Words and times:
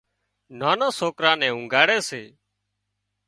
نانان 0.59 0.91
سوڪران 0.99 1.35
نين 1.41 1.51
اونگھاڙي 1.55 1.99
سي 2.09 2.21